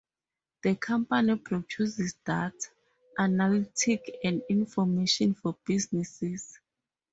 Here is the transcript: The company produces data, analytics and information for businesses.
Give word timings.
The 0.63 0.75
company 0.77 1.35
produces 1.35 2.15
data, 2.25 2.57
analytics 3.19 4.09
and 4.23 4.41
information 4.49 5.35
for 5.35 5.55
businesses. 5.63 6.57